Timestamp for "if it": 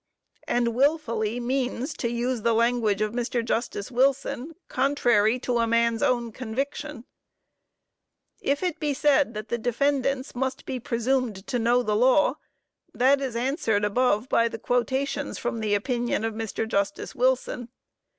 8.41-8.79